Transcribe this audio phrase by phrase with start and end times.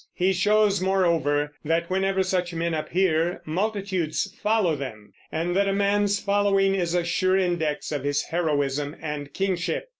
[0.15, 6.19] He shows, moreover, that whenever such men appear, multitudes follow them, and that a man's
[6.19, 9.89] following is a sure index of his heroism and kingship.